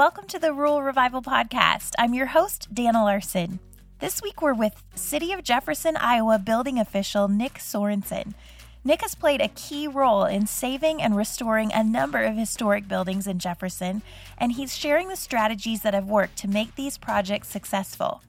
[0.00, 1.92] Welcome to the Rural Revival Podcast.
[1.98, 3.60] I'm your host, Dana Larson.
[3.98, 8.32] This week we're with City of Jefferson, Iowa building official Nick Sorensen.
[8.82, 13.26] Nick has played a key role in saving and restoring a number of historic buildings
[13.26, 14.00] in Jefferson,
[14.38, 18.22] and he's sharing the strategies that have worked to make these projects successful.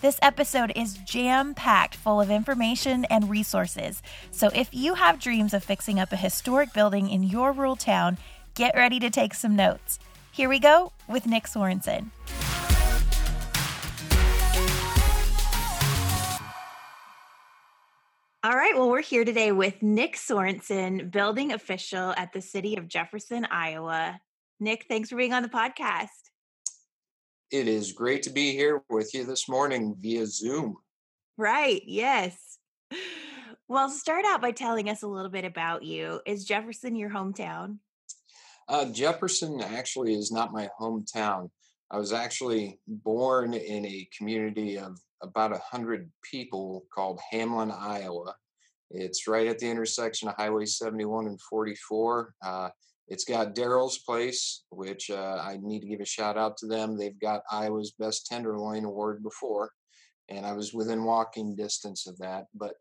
[0.00, 4.04] This episode is jam packed full of information and resources.
[4.30, 8.18] So if you have dreams of fixing up a historic building in your rural town,
[8.54, 9.98] get ready to take some notes.
[10.38, 12.12] Here we go with Nick Sorensen.
[18.44, 22.86] All right, well, we're here today with Nick Sorensen, building official at the city of
[22.86, 24.20] Jefferson, Iowa.
[24.60, 26.06] Nick, thanks for being on the podcast.
[27.50, 30.76] It is great to be here with you this morning via Zoom.
[31.36, 32.58] Right, yes.
[33.66, 36.20] Well, start out by telling us a little bit about you.
[36.24, 37.78] Is Jefferson your hometown?
[38.68, 41.48] Uh, Jefferson actually is not my hometown.
[41.90, 48.34] I was actually born in a community of about a hundred people called Hamlin, Iowa.
[48.90, 52.34] It's right at the intersection of Highway 71 and 44.
[52.44, 52.68] Uh,
[53.08, 56.96] it's got Darrell's Place, which uh, I need to give a shout out to them.
[56.96, 59.70] They've got Iowa's Best Tenderloin Award before,
[60.28, 62.44] and I was within walking distance of that.
[62.54, 62.74] But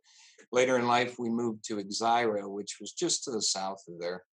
[0.52, 4.24] later in life, we moved to Exira, which was just to the south of there.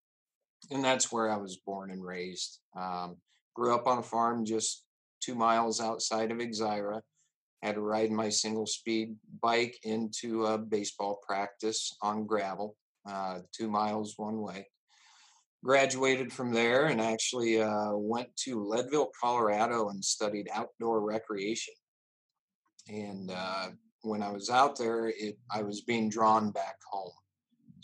[0.71, 2.59] And that's where I was born and raised.
[2.77, 3.17] Um,
[3.55, 4.85] grew up on a farm just
[5.21, 7.01] two miles outside of Exira.
[7.63, 12.77] Had to ride my single speed bike into a baseball practice on gravel,
[13.09, 14.67] uh, two miles one way
[15.65, 21.75] graduated from there and actually uh, went to Leadville, Colorado, and studied outdoor recreation.
[22.89, 23.69] And uh,
[24.03, 27.11] when I was out there, it I was being drawn back home.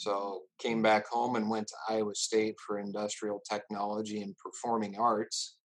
[0.01, 5.57] So came back home and went to Iowa State for industrial technology and performing arts.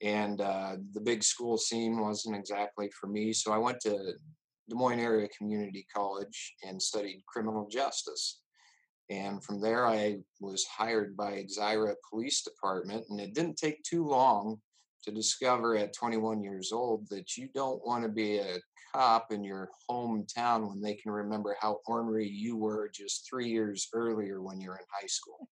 [0.00, 4.14] And uh, the big school scene wasn't exactly for me, so I went to
[4.70, 8.40] Des Moines Area Community College and studied criminal justice.
[9.10, 13.04] And from there, I was hired by Exira Police Department.
[13.10, 14.62] And it didn't take too long
[15.04, 18.56] to discover at 21 years old that you don't want to be a
[18.98, 23.88] cop in your hometown when they can remember how ornery you were just three years
[23.92, 25.48] earlier when you're in high school.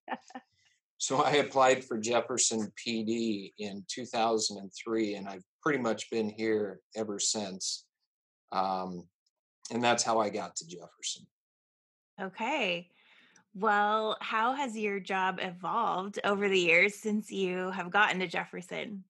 [0.99, 7.21] so I applied for Jefferson PD in 2003, and I've pretty much been here ever
[7.21, 7.85] since.
[8.51, 9.05] Um,
[9.73, 11.27] and that's how I got to Jefferson.
[12.21, 12.89] Okay.
[13.55, 19.05] Well, how has your job evolved over the years since you have gotten to Jefferson?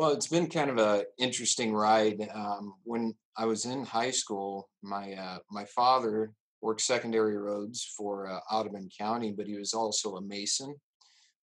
[0.00, 2.26] Well, it's been kind of a interesting ride.
[2.34, 8.26] Um, when I was in high school, my uh, my father worked secondary roads for
[8.26, 10.74] uh, Audubon County, but he was also a mason.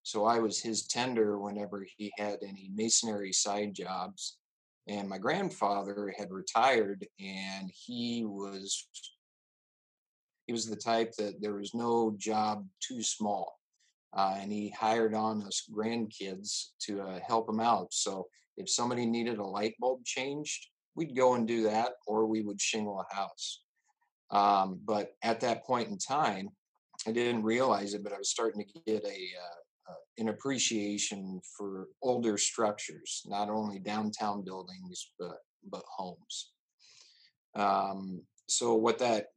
[0.01, 4.39] So I was his tender whenever he had any masonry side jobs.
[4.87, 8.87] And my grandfather had retired, and he was
[10.47, 13.59] he was the type that there was no job too small.
[14.13, 17.93] Uh, and he hired on us grandkids to uh, help him out.
[17.93, 18.25] So
[18.57, 22.59] if somebody needed a light bulb changed, we'd go and do that, or we would
[22.59, 23.61] shingle a house.
[24.31, 26.49] Um, but at that point in time,
[27.07, 31.39] I didn't realize it, but I was starting to get a uh, uh an appreciation
[31.55, 35.37] for older structures, not only downtown buildings but
[35.71, 36.51] but homes.
[37.55, 39.27] Um, so what that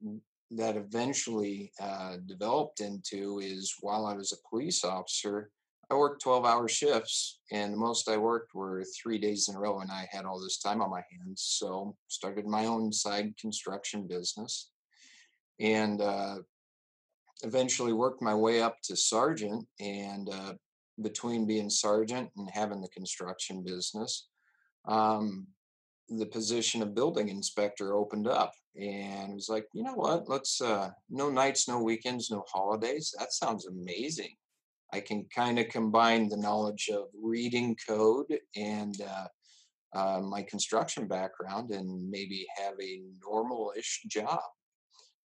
[0.52, 5.50] that eventually uh, developed into is while I was a police officer,
[5.90, 9.58] I worked 12 hour shifts and the most I worked were three days in a
[9.58, 11.42] row and I had all this time on my hands.
[11.58, 14.70] So started my own side construction business
[15.58, 16.36] and uh,
[17.42, 20.54] eventually worked my way up to sergeant and uh,
[21.02, 24.28] between being sergeant and having the construction business,
[24.86, 25.46] um,
[26.08, 30.28] the position of building inspector opened up and it was like, you know what?
[30.28, 33.12] Let's uh, no nights, no weekends, no holidays.
[33.18, 34.36] That sounds amazing.
[34.92, 39.26] I can kind of combine the knowledge of reading code and uh,
[39.98, 44.40] uh, my construction background and maybe have a normal-ish job.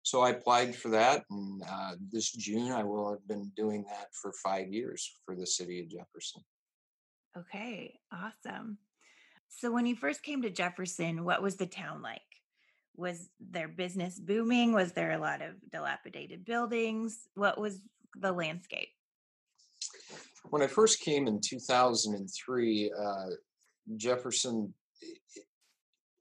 [0.03, 4.07] So I applied for that, and uh, this June I will have been doing that
[4.13, 6.43] for five years for the city of Jefferson.
[7.35, 8.77] Okay, awesome.
[9.47, 12.21] So when you first came to Jefferson, what was the town like?
[12.95, 14.73] Was their business booming?
[14.73, 17.27] Was there a lot of dilapidated buildings?
[17.33, 17.79] What was
[18.15, 18.89] the landscape?
[20.49, 23.25] When I first came in 2003, uh,
[23.97, 24.73] Jefferson,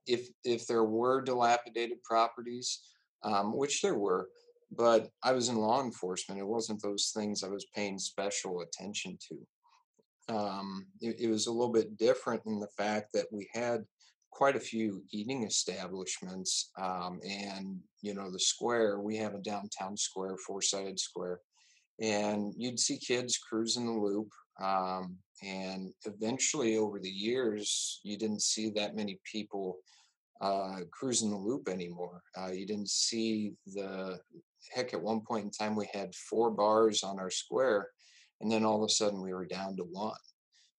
[0.06, 2.80] if if there were dilapidated properties,
[3.22, 4.28] um, which there were,
[4.70, 6.40] but I was in law enforcement.
[6.40, 10.34] It wasn't those things I was paying special attention to.
[10.34, 13.84] um, it, it, was a little bit different in the fact that we had
[14.30, 19.96] quite a few eating establishments um, and you know the square we have a downtown
[19.96, 21.40] square four-sided square
[22.00, 24.28] and you'd see kids cruising the loop
[24.60, 29.76] um, and eventually over the years you didn't see that many people
[30.40, 34.18] uh, cruising the loop anymore uh, you didn't see the
[34.74, 37.88] heck at one point in time we had four bars on our square
[38.40, 40.16] and then all of a sudden we were down to one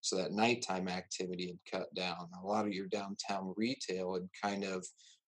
[0.06, 2.29] so that nighttime activity had cut down.
[2.39, 4.85] A lot of your downtown retail had kind of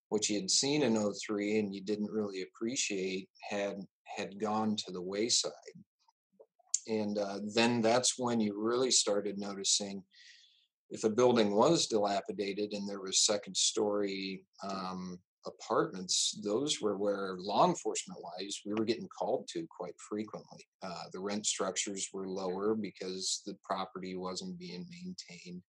[0.10, 3.78] what you had seen in 03 and you didn't really appreciate had
[4.15, 5.51] had gone to the wayside.
[6.88, 10.04] And uh, then that's when you really started noticing
[10.89, 17.36] if a building was dilapidated and there was second story um, apartments, those were where
[17.39, 20.65] law enforcement wise, we were getting called to quite frequently.
[20.81, 25.62] Uh, the rent structures were lower because the property wasn't being maintained.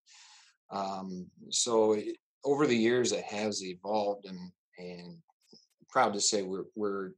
[0.71, 4.39] Um, so it, over the years, it has evolved, and
[4.79, 5.17] and
[5.89, 7.11] proud to say we're we're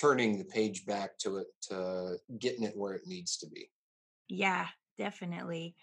[0.00, 3.70] turning the page back to it to getting it where it needs to be.
[4.28, 4.66] Yeah,
[4.98, 5.74] definitely.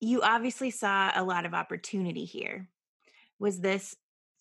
[0.00, 2.68] You obviously saw a lot of opportunity here.
[3.38, 3.96] Was this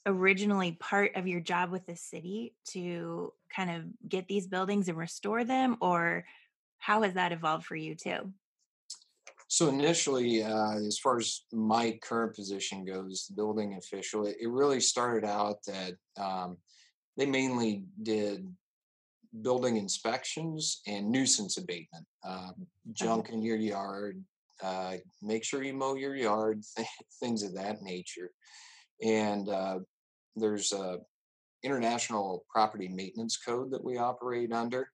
[0.06, 4.98] originally part of your job with the city to kind of get these buildings and
[4.98, 6.26] restore them or
[6.78, 8.32] how has that evolved for you too
[9.50, 14.50] so initially uh, as far as my current position goes the building official it, it
[14.50, 16.58] really started out that um,
[17.18, 18.48] they mainly did
[19.42, 22.52] building inspections and nuisance abatement uh,
[22.94, 24.24] junk in your yard
[24.64, 26.64] uh, make sure you mow your yard
[27.20, 28.32] things of that nature
[29.04, 29.80] and uh,
[30.36, 30.98] there's a
[31.64, 34.90] international property maintenance code that we operate under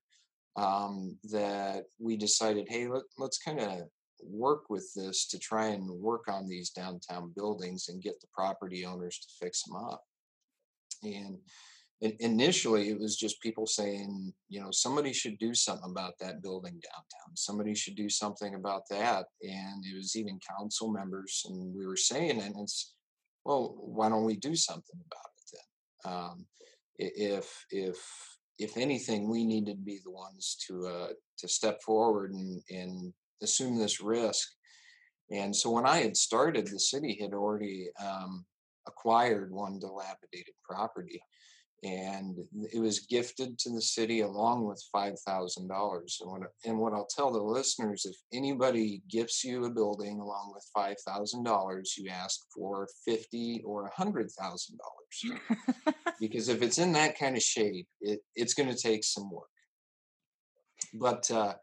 [0.56, 3.82] um, that we decided, hey, let, let's kind of
[4.22, 8.84] work with this to try and work on these downtown buildings and get the property
[8.84, 10.02] owners to fix them up.
[11.02, 11.38] And
[12.00, 16.74] initially it was just people saying you know somebody should do something about that building
[16.74, 21.86] downtown somebody should do something about that and it was even council members and we
[21.86, 22.96] were saying and it's
[23.46, 25.58] well, why don't we do something about it
[26.04, 26.12] then?
[26.12, 26.46] Um,
[26.98, 27.96] if if
[28.58, 31.08] if anything, we need to be the ones to uh,
[31.38, 33.12] to step forward and, and
[33.42, 34.48] assume this risk.
[35.30, 38.44] And so when I had started, the city had already um,
[38.88, 41.20] acquired one dilapidated property
[41.82, 42.36] and
[42.72, 46.18] it was gifted to the city along with five thousand dollars.
[46.20, 50.52] And what and what I'll tell the listeners, if anybody gifts you a building along
[50.54, 55.40] with five thousand dollars, you ask for fifty or a hundred thousand dollars,
[56.20, 59.48] because if it's in that kind of shape, it, it's going to take some work.
[60.94, 61.54] But uh,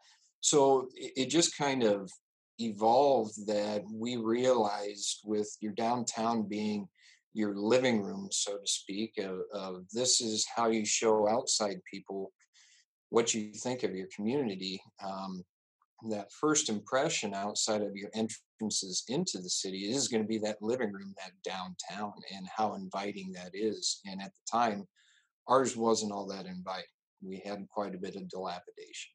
[0.41, 2.11] so it, it just kind of
[2.59, 6.87] evolved that we realized with your downtown being
[7.33, 12.31] your living room, so to speak, of, of this is how you show outside people
[13.09, 14.81] what you think of your community.
[15.03, 15.43] Um,
[16.09, 20.61] that first impression outside of your entrances into the city is going to be that
[20.61, 24.01] living room, that downtown, and how inviting that is.
[24.05, 24.85] And at the time,
[25.47, 26.85] ours wasn't all that inviting.
[27.21, 29.11] We had quite a bit of dilapidation.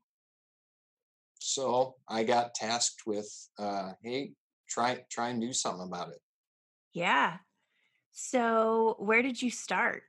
[1.40, 4.32] So I got tasked with, uh, hey,
[4.68, 6.20] try try and do something about it.
[6.94, 7.36] Yeah,
[8.18, 10.02] so, where did you start?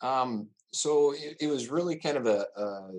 [0.00, 2.90] Um, so it, it, was really kind of a, a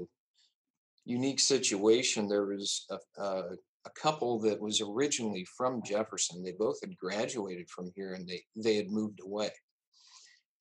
[1.03, 2.29] unique situation.
[2.29, 3.43] There was a, a,
[3.85, 6.41] a, couple that was originally from Jefferson.
[6.41, 9.51] They both had graduated from here, and they they had moved away.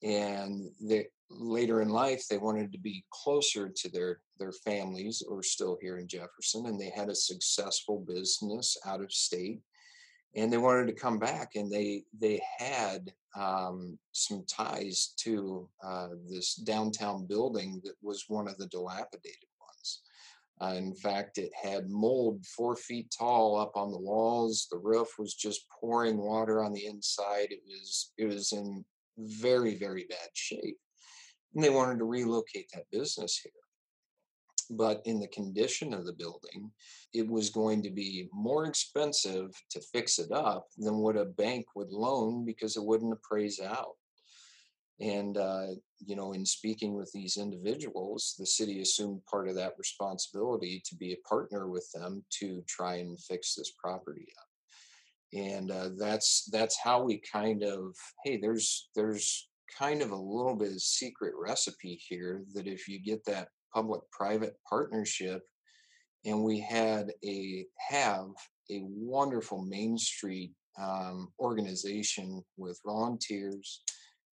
[0.02, 5.44] And they later in life they wanted to be closer to their their families, or
[5.44, 9.60] still here in Jefferson, and they had a successful business out of state
[10.34, 16.08] and they wanted to come back and they they had um, some ties to uh,
[16.28, 20.00] this downtown building that was one of the dilapidated ones.
[20.60, 24.68] Uh, in fact it had mold four feet tall up on the walls.
[24.70, 27.48] The roof was just pouring water on the inside.
[27.50, 28.84] It was it was in
[29.18, 30.78] very very bad shape.
[31.54, 33.52] And they wanted to relocate that business here
[34.70, 36.70] but in the condition of the building,
[37.12, 41.66] it was going to be more expensive to fix it up than what a bank
[41.74, 43.96] would loan because it wouldn't appraise out.
[44.98, 45.66] And, uh,
[45.98, 50.96] you know, in speaking with these individuals, the city assumed part of that responsibility to
[50.96, 54.46] be a partner with them to try and fix this property up.
[55.38, 57.94] And uh, that's that's how we kind of
[58.24, 63.00] hey, there's there's kind of a little bit of secret recipe here that if you
[63.00, 65.42] get that public private partnership
[66.26, 68.26] and we had a have
[68.70, 73.82] a wonderful Main Street um, organization with volunteers,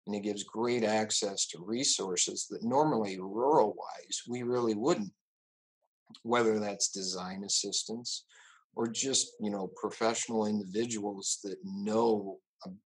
[0.07, 5.12] and it gives great access to resources that normally, rural wise, we really wouldn't.
[6.23, 8.25] Whether that's design assistance
[8.76, 12.38] or just you know professional individuals that know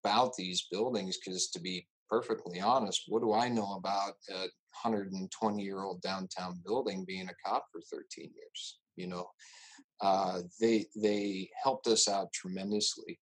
[0.04, 4.14] about these buildings, because to be perfectly honest, what do I know about
[4.82, 8.78] 120 year old downtown building being a cop for 13 years?
[8.96, 9.26] You know,
[10.00, 13.18] uh, they they helped us out tremendously,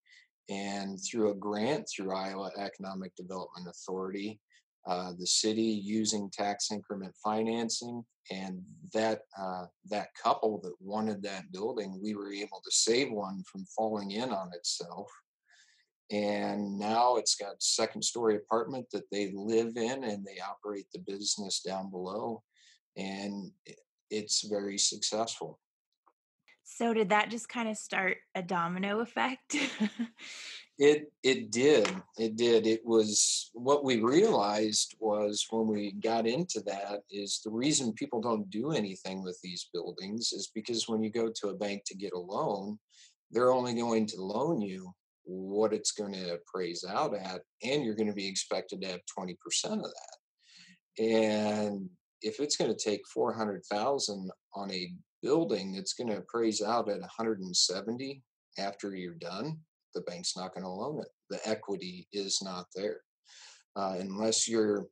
[0.49, 4.41] and through a grant through Iowa Economic Development Authority,
[4.87, 11.53] uh, the city using tax increment financing, and that uh, that couple that wanted that
[11.53, 15.09] building, we were able to save one from falling in on itself
[16.11, 21.01] and now it's got second story apartment that they live in and they operate the
[21.07, 22.43] business down below
[22.97, 23.53] and
[24.11, 25.61] it's very successful.
[26.65, 29.57] So did that just kind of start a domino effect?
[30.83, 32.67] It it did it did.
[32.67, 38.23] It was what we realized was when we got into that is the reason people
[38.23, 41.95] don't do anything with these buildings is because when you go to a bank to
[41.95, 42.79] get a loan
[43.31, 44.91] they're only going to loan you
[45.25, 49.01] what it's going to appraise out at, and you're going to be expected to have
[49.19, 51.05] 20% of that.
[51.05, 51.89] And
[52.23, 57.01] if it's going to take 400,000 on a building that's going to appraise out at
[57.01, 58.23] 170
[58.59, 59.59] after you're done,
[59.95, 61.09] the bank's not going to loan it.
[61.31, 63.01] The equity is not there.
[63.77, 64.87] Uh, unless you're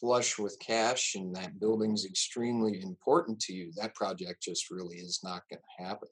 [0.00, 5.20] flush with cash and that building's extremely important to you, that project just really is
[5.22, 6.08] not going to happen.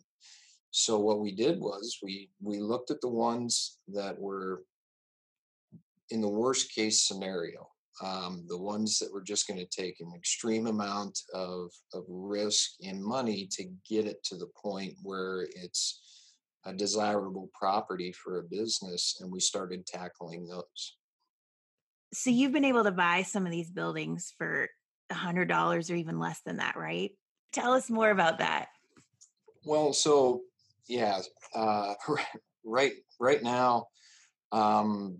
[0.72, 4.64] So what we did was we we looked at the ones that were
[6.08, 7.68] in the worst case scenario,
[8.02, 12.70] um, the ones that were just going to take an extreme amount of of risk
[12.82, 16.00] and money to get it to the point where it's
[16.64, 20.96] a desirable property for a business, and we started tackling those.
[22.14, 24.68] So you've been able to buy some of these buildings for
[25.10, 27.10] a hundred dollars or even less than that, right?
[27.52, 28.68] Tell us more about that.
[29.64, 30.42] Well, so
[30.88, 31.20] yeah,
[31.54, 31.94] uh,
[32.64, 33.86] right right now,
[34.52, 35.18] um,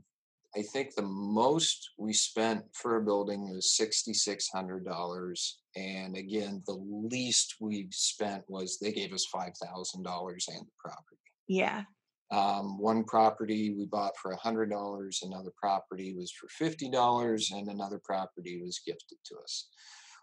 [0.57, 6.17] I think the most we spent for a building was sixty six hundred dollars, and
[6.17, 6.79] again, the
[7.11, 11.17] least we spent was they gave us five thousand dollars and the property.
[11.49, 11.83] Yeah.
[12.31, 17.51] Um, one property we bought for a hundred dollars, another property was for fifty dollars,
[17.51, 19.69] and another property was gifted to us.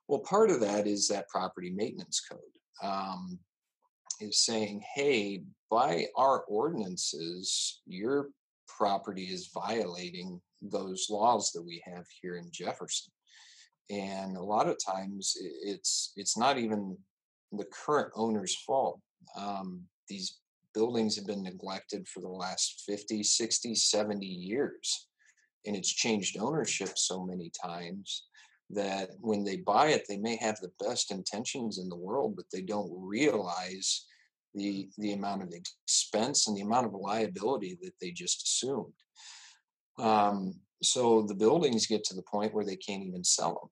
[0.07, 2.39] Well, part of that is that property maintenance code.
[2.83, 3.37] Um,
[4.19, 8.29] is saying, hey, by our ordinances, your
[8.67, 13.11] property is violating those laws that we have here in Jefferson.
[13.89, 16.95] And a lot of times it's it's not even
[17.51, 18.99] the current owner's fault.
[19.35, 20.39] Um, these
[20.73, 25.07] buildings have been neglected for the last 50, 60, 70 years.
[25.65, 28.27] And it's changed ownership so many times
[28.69, 32.45] that when they buy it, they may have the best intentions in the world, but
[32.53, 34.05] they don't realize
[34.53, 38.93] the the amount of expense and the amount of liability that they just assumed.
[39.99, 43.69] Um, so the buildings get to the point where they can't even sell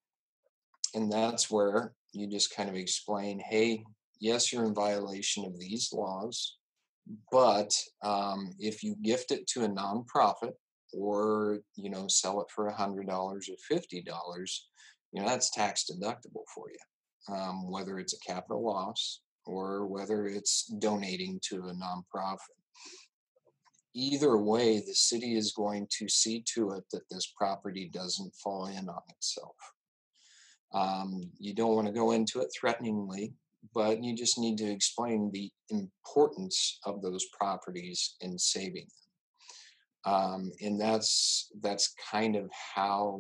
[0.94, 3.84] them, and that's where you just kind of explain, hey,
[4.20, 6.58] yes, you're in violation of these laws,
[7.32, 10.54] but um, if you gift it to a nonprofit
[10.94, 14.68] or you know sell it for a hundred dollars or fifty dollars,
[15.12, 20.28] you know that's tax deductible for you, um, whether it's a capital loss or whether
[20.28, 22.38] it's donating to a nonprofit.
[23.96, 28.68] Either way, the city is going to see to it that this property doesn't fall
[28.68, 29.56] in on itself.
[30.74, 33.34] Um, you don't want to go into it threateningly,
[33.74, 40.14] but you just need to explain the importance of those properties in saving them.
[40.14, 43.20] Um, and that's that's kind of how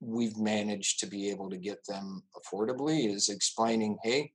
[0.00, 4.32] we've managed to be able to get them affordably is explaining, hey,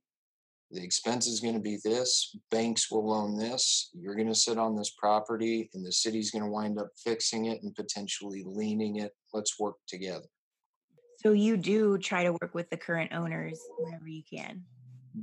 [0.76, 4.58] the expense is going to be this banks will loan this you're going to sit
[4.58, 9.02] on this property and the city's going to wind up fixing it and potentially liening
[9.02, 9.14] it.
[9.34, 10.26] Let's work together.
[11.18, 14.64] So you do try to work with the current owners whenever you can?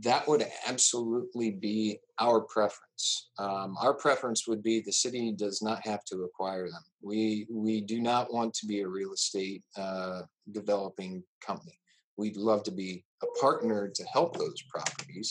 [0.00, 3.30] That would absolutely be our preference.
[3.38, 6.82] Um, our preference would be the city does not have to acquire them.
[7.02, 11.78] We we do not want to be a real estate uh, developing company
[12.16, 15.31] we'd love to be a partner to help those properties.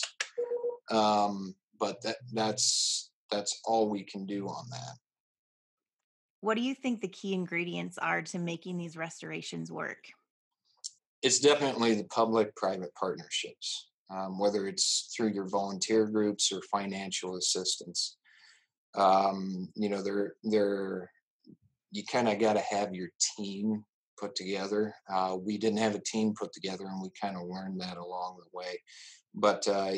[0.90, 4.96] Um, but that that's that's all we can do on that.
[6.40, 10.08] What do you think the key ingredients are to making these restorations work?
[11.22, 13.88] It's definitely the public-private partnerships.
[14.12, 18.16] um, whether it's through your volunteer groups or financial assistance.
[18.94, 21.10] Um, you know, they're they're
[21.90, 23.84] you kind of got to have your team
[24.22, 24.94] put together.
[25.12, 28.38] Uh, we didn't have a team put together, and we kind of learned that along
[28.38, 28.80] the way.
[29.34, 29.94] But uh,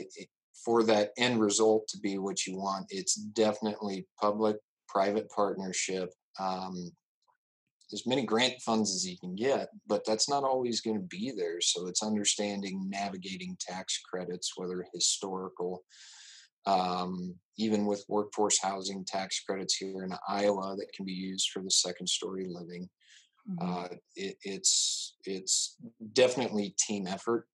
[0.65, 4.57] for that end result to be what you want, it's definitely public
[4.89, 6.11] private partnership.
[6.41, 6.91] Um,
[7.93, 11.33] as many grant funds as you can get, but that's not always going to be
[11.37, 11.61] there.
[11.61, 15.85] So it's understanding navigating tax credits, whether historical,
[16.67, 21.63] um, even with workforce housing tax credits here in Iowa that can be used for
[21.63, 22.89] the second story living.
[23.51, 23.69] Mm-hmm.
[23.69, 25.77] Uh, it, it's it's
[26.13, 27.47] definitely team effort,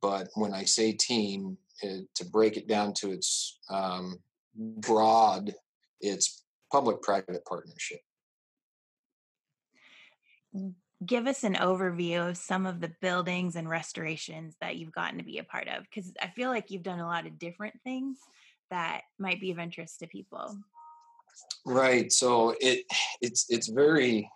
[0.00, 4.18] but when I say team, it, to break it down to its um,
[4.54, 5.52] broad,
[6.00, 8.00] it's public-private partnership.
[11.04, 15.24] Give us an overview of some of the buildings and restorations that you've gotten to
[15.24, 18.18] be a part of, because I feel like you've done a lot of different things
[18.70, 20.56] that might be of interest to people.
[21.64, 22.12] Right.
[22.12, 22.84] So it
[23.20, 24.30] it's it's very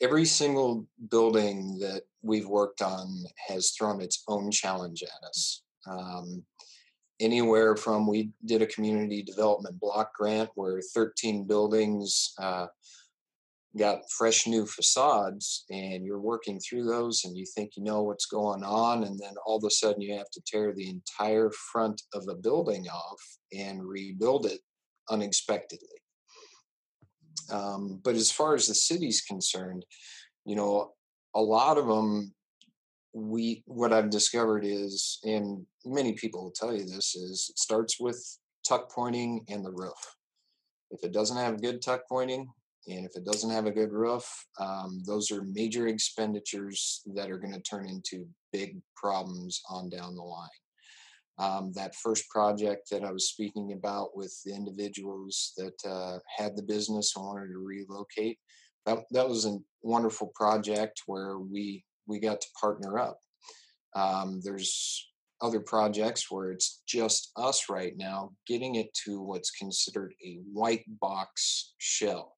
[0.00, 5.62] every single building that we've worked on has thrown its own challenge at us.
[5.86, 6.44] Um,
[7.20, 12.66] anywhere from we did a community development block grant where 13 buildings uh,
[13.78, 18.26] got fresh new facades and you're working through those and you think you know what's
[18.26, 22.02] going on and then all of a sudden you have to tear the entire front
[22.14, 23.20] of a building off
[23.52, 24.60] and rebuild it
[25.10, 25.99] unexpectedly
[27.50, 29.84] um, but as far as the city's concerned
[30.44, 30.92] you know
[31.34, 32.32] a lot of them
[33.12, 37.98] we what i've discovered is and many people will tell you this is it starts
[37.98, 40.16] with tuck pointing and the roof.
[40.90, 42.48] If it doesn't have good tuck pointing
[42.86, 44.24] and if it doesn't have a good roof
[44.58, 50.14] um, those are major expenditures that are going to turn into big problems on down
[50.14, 50.48] the line
[51.40, 56.56] um, that first project that i was speaking about with the individuals that uh, had
[56.56, 58.38] the business and wanted to relocate
[58.86, 63.20] that, that was a wonderful project where we we got to partner up.
[63.94, 65.08] Um, there's
[65.40, 70.84] other projects where it's just us right now, getting it to what's considered a white
[71.00, 72.36] box shell.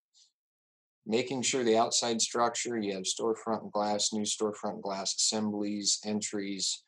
[1.05, 6.85] Making sure the outside structure, you have storefront glass, new storefront glass assemblies, entries,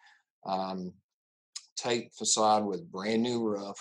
[0.46, 0.92] um,
[1.76, 3.76] tight facade with brand new roof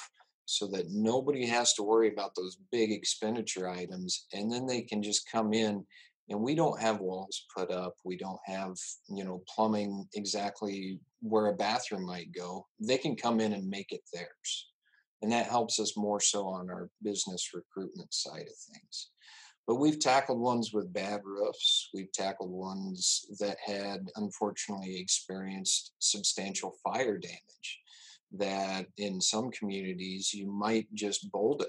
[0.46, 4.28] so that nobody has to worry about those big expenditure items.
[4.34, 5.86] And then they can just come in
[6.30, 8.76] and we don't have walls put up we don't have
[9.10, 13.92] you know plumbing exactly where a bathroom might go they can come in and make
[13.92, 14.70] it theirs
[15.22, 19.10] and that helps us more so on our business recruitment side of things
[19.68, 26.76] but we've tackled ones with bad roofs we've tackled ones that had unfortunately experienced substantial
[26.84, 27.80] fire damage
[28.34, 31.68] that in some communities you might just bulldoze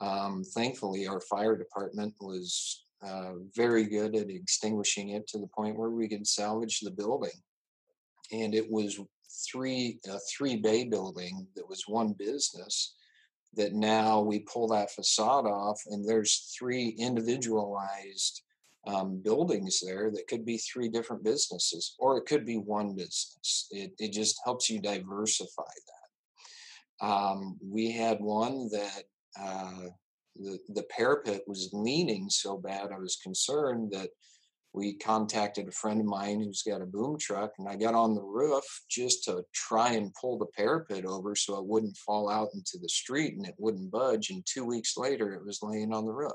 [0.00, 5.76] um, thankfully our fire department was uh, very good at extinguishing it to the point
[5.76, 7.30] where we could salvage the building.
[8.32, 9.00] And it was
[9.50, 12.94] three a three bay building that was one business
[13.54, 18.42] that now we pull that facade off and there's three individualized
[18.88, 23.68] um, buildings there that could be three different businesses or it could be one business
[23.70, 26.08] it, it just helps you diversify that
[27.06, 29.04] um, we had one that
[29.40, 29.88] uh,
[30.36, 34.10] the, the parapet was leaning so bad, I was concerned that
[34.72, 38.14] we contacted a friend of mine who's got a boom truck and I got on
[38.14, 42.48] the roof just to try and pull the parapet over so it wouldn't fall out
[42.54, 44.30] into the street and it wouldn't budge.
[44.30, 46.32] And two weeks later, it was laying on the roof.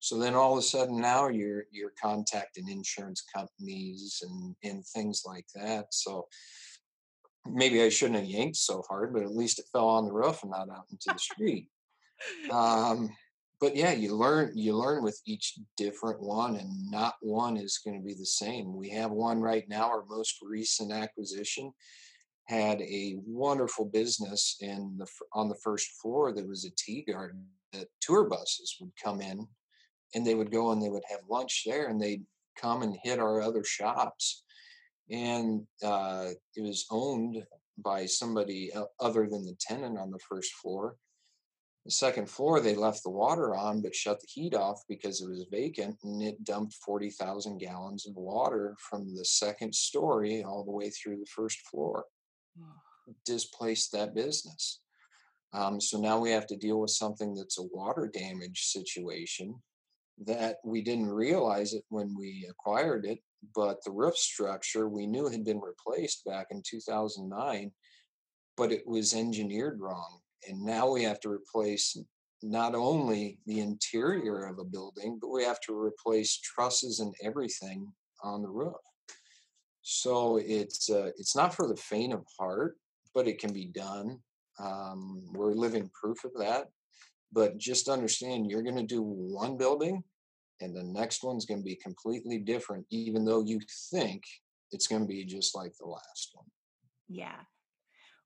[0.00, 5.22] So then all of a sudden now you're you're contacting insurance companies and and things
[5.26, 5.86] like that.
[5.92, 6.26] So
[7.46, 10.42] maybe I shouldn't have yanked so hard, but at least it fell on the roof
[10.42, 11.68] and not out into the street
[12.50, 13.10] um,
[13.60, 17.98] but yeah, you learn you learn with each different one, and not one is going
[17.98, 18.74] to be the same.
[18.74, 19.88] We have one right now.
[19.88, 21.72] Our most recent acquisition
[22.46, 26.32] had a wonderful business in the on the first floor.
[26.32, 29.46] There was a tea garden that tour buses would come in,
[30.14, 32.24] and they would go and they would have lunch there, and they'd
[32.56, 34.44] come and hit our other shops.
[35.10, 37.42] And uh, it was owned
[37.78, 38.70] by somebody
[39.00, 40.96] other than the tenant on the first floor
[41.84, 45.28] the second floor, they left the water on but shut the heat off because it
[45.28, 50.70] was vacant, and it dumped 40,000 gallons of water from the second story all the
[50.70, 52.04] way through the first floor.
[53.24, 54.80] Displaced that business.
[55.52, 59.54] Um, so now we have to deal with something that's a water damage situation
[60.26, 63.20] that we didn't realize it when we acquired it,
[63.54, 67.72] but the roof structure we knew had been replaced back in 2009,
[68.56, 70.20] but it was engineered wrong.
[70.48, 71.96] And now we have to replace
[72.42, 77.90] not only the interior of a building, but we have to replace trusses and everything
[78.22, 78.74] on the roof.
[79.82, 82.76] So it's uh, it's not for the faint of heart,
[83.14, 84.18] but it can be done.
[84.58, 86.68] Um, we're living proof of that.
[87.32, 90.02] But just understand, you're going to do one building,
[90.60, 94.22] and the next one's going to be completely different, even though you think
[94.72, 96.46] it's going to be just like the last one.
[97.08, 97.40] Yeah.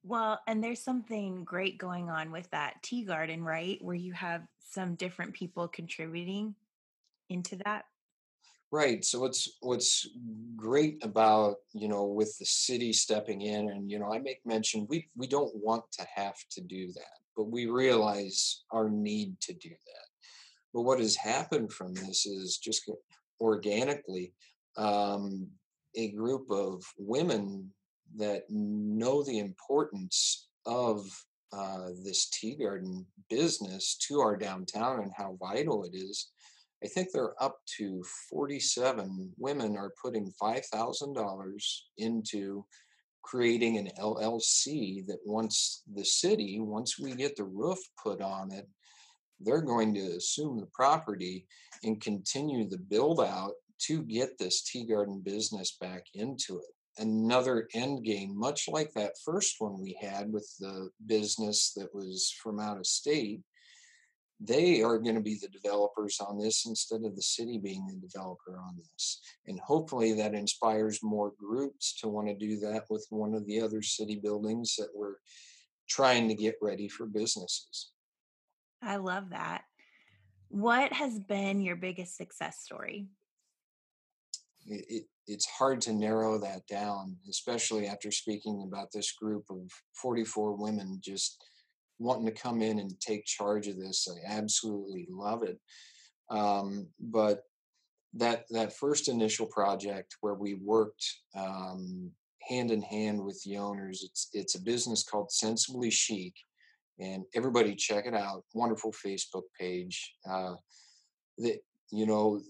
[0.02, 3.78] Well, and there's something great going on with that tea garden, right?
[3.80, 6.54] Where you have some different people contributing
[7.30, 7.84] into that.
[8.70, 9.04] Right.
[9.04, 10.08] So what's what's
[10.56, 14.86] great about you know with the city stepping in, and you know I make mention
[14.90, 19.52] we we don't want to have to do that, but we realize our need to
[19.52, 20.03] do that.
[20.74, 22.90] But what has happened from this is just
[23.40, 24.32] organically
[24.76, 25.48] um,
[25.94, 27.70] a group of women
[28.16, 31.08] that know the importance of
[31.52, 36.30] uh, this tea garden business to our downtown and how vital it is.
[36.82, 42.64] I think they're up to 47 women are putting $5,000 into
[43.22, 48.68] creating an LLC that once the city, once we get the roof put on it,
[49.44, 51.46] they're going to assume the property
[51.82, 57.68] and continue the build out to get this tea garden business back into it another
[57.74, 62.60] end game, much like that first one we had with the business that was from
[62.60, 63.40] out of state.
[64.40, 68.06] They are going to be the developers on this instead of the city being the
[68.06, 69.20] developer on this.
[69.46, 73.60] And hopefully that inspires more groups to want to do that with one of the
[73.60, 75.16] other city buildings that we're
[75.88, 77.92] trying to get ready for businesses.
[78.84, 79.62] I love that.
[80.48, 83.08] What has been your biggest success story?
[84.66, 90.54] It, it's hard to narrow that down, especially after speaking about this group of 44
[90.54, 91.42] women just
[91.98, 94.08] wanting to come in and take charge of this.
[94.08, 95.58] I absolutely love it.
[96.30, 97.42] Um, but
[98.14, 101.04] that that first initial project where we worked
[101.36, 106.34] um, hand in hand with the owners, it's it's a business called Sensibly Chic,
[106.98, 108.44] and everybody check it out.
[108.54, 110.14] Wonderful Facebook page.
[110.28, 110.54] Uh,
[111.38, 111.58] that
[111.90, 112.40] you know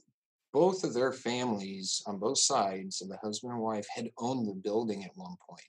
[0.52, 4.54] both of their families on both sides of the husband and wife had owned the
[4.54, 5.61] building at one point.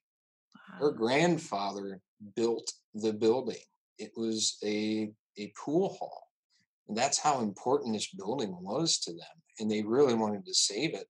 [0.55, 0.87] Wow.
[0.87, 1.99] Her grandfather
[2.35, 3.63] built the building.
[3.97, 6.21] It was a a pool hall.
[6.87, 9.41] And that's how important this building was to them.
[9.59, 11.07] And they really wanted to save it.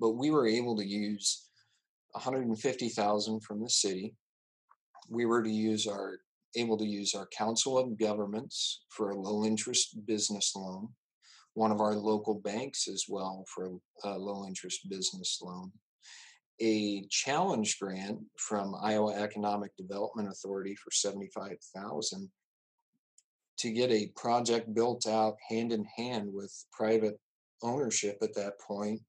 [0.00, 1.48] But we were able to use
[2.12, 4.14] 150,000 from the city.
[5.12, 6.18] We were to use our
[6.56, 10.88] able to use our council of governments for a low interest business loan.
[11.54, 13.72] One of our local banks as well for
[14.04, 15.70] a low interest business loan,
[16.60, 22.30] a challenge grant from Iowa Economic Development Authority for 75,000
[23.58, 27.18] to get a project built out hand in hand with private
[27.62, 29.00] ownership at that point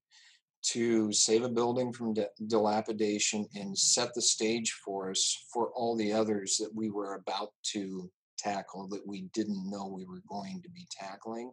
[0.72, 2.14] to save a building from
[2.46, 7.50] dilapidation and set the stage for us for all the others that we were about
[7.62, 11.52] to tackle that we didn't know we were going to be tackling.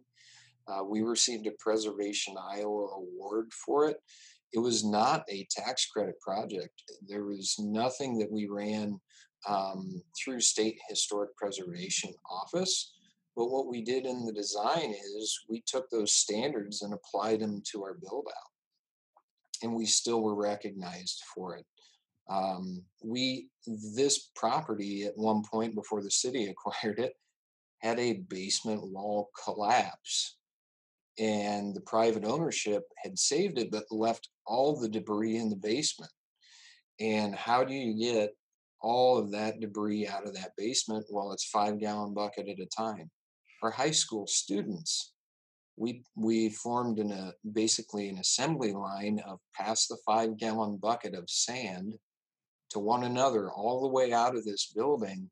[0.66, 3.98] Uh, we received a Preservation Iowa award for it.
[4.52, 6.82] It was not a tax credit project.
[7.06, 9.00] There was nothing that we ran
[9.48, 12.94] um, through State Historic Preservation Office.
[13.34, 17.62] But what we did in the design is we took those standards and applied them
[17.72, 18.51] to our build out.
[19.62, 21.66] And we still were recognized for it.
[22.28, 27.14] Um, we this property at one point before the city acquired it
[27.80, 30.36] had a basement wall collapse.
[31.18, 36.12] And the private ownership had saved it but left all the debris in the basement.
[37.00, 38.30] And how do you get
[38.80, 42.66] all of that debris out of that basement well it's five gallon bucket at a
[42.66, 43.10] time?
[43.60, 45.12] For high school students
[45.76, 51.14] we we formed in a basically an assembly line of past the five gallon bucket
[51.14, 51.94] of sand
[52.70, 55.30] to one another all the way out of this building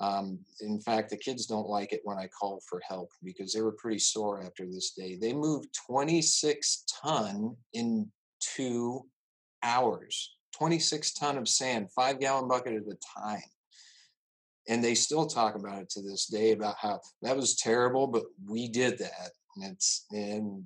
[0.00, 3.60] um, in fact, the kids don't like it when I call for help because they
[3.60, 5.16] were pretty sore after this day.
[5.16, 9.06] They moved 26 ton in two
[9.62, 13.42] hours, 26 ton of sand, five gallon bucket at a time.
[14.68, 18.24] And they still talk about it to this day about how that was terrible, but
[18.48, 19.32] we did that.
[19.56, 20.64] And it's, and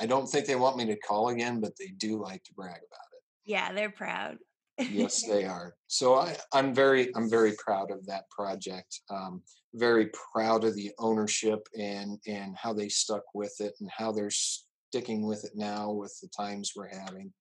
[0.00, 2.76] I don't think they want me to call again, but they do like to brag
[2.76, 3.22] about it.
[3.44, 4.38] Yeah, they're proud.
[4.78, 5.74] yes, they are.
[5.86, 9.00] So I, I'm very, I'm very proud of that project.
[9.10, 9.42] Um,
[9.74, 14.30] very proud of the ownership and and how they stuck with it and how they're
[14.30, 17.32] sticking with it now with the times we're having.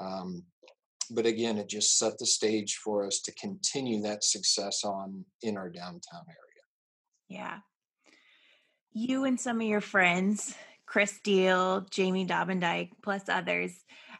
[0.00, 0.44] Um,
[1.10, 5.56] but again, it just set the stage for us to continue that success on in
[5.56, 6.38] our downtown area.
[7.28, 7.58] Yeah.
[8.92, 13.72] You and some of your friends, Chris Deal, Jamie Daubendiek, plus others,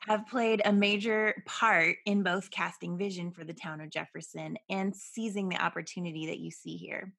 [0.06, 4.94] have played a major part in both casting vision for the town of Jefferson and
[4.94, 7.12] seizing the opportunity that you see here.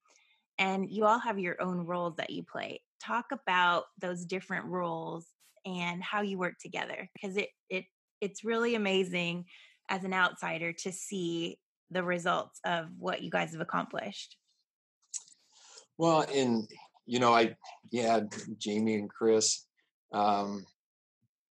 [0.57, 2.81] And you all have your own roles that you play.
[3.01, 5.27] Talk about those different roles
[5.65, 7.85] and how you work together because it it
[8.19, 9.45] it's really amazing
[9.89, 11.59] as an outsider to see
[11.91, 14.37] the results of what you guys have accomplished.
[15.97, 16.67] Well, in
[17.11, 17.57] you know, I
[17.91, 18.21] yeah,
[18.57, 19.65] Jamie and Chris.
[20.13, 20.65] Um,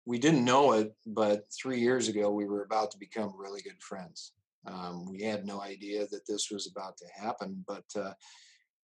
[0.04, 3.80] we didn't know it, but three years ago we were about to become really good
[3.80, 4.34] friends.
[4.66, 8.14] Um, we had no idea that this was about to happen, but uh,